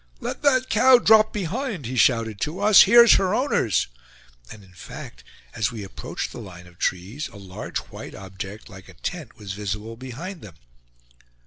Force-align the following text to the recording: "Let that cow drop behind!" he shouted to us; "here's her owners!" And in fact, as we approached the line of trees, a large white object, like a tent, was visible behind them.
"Let 0.19 0.41
that 0.41 0.67
cow 0.71 0.97
drop 0.97 1.31
behind!" 1.31 1.85
he 1.85 1.95
shouted 1.95 2.41
to 2.41 2.59
us; 2.59 2.81
"here's 2.89 3.17
her 3.17 3.35
owners!" 3.35 3.85
And 4.51 4.63
in 4.63 4.73
fact, 4.73 5.23
as 5.53 5.71
we 5.71 5.83
approached 5.83 6.31
the 6.31 6.39
line 6.39 6.65
of 6.65 6.79
trees, 6.79 7.27
a 7.27 7.35
large 7.37 7.77
white 7.93 8.15
object, 8.15 8.67
like 8.67 8.89
a 8.89 8.95
tent, 8.95 9.37
was 9.37 9.53
visible 9.53 9.95
behind 9.95 10.41
them. 10.41 10.55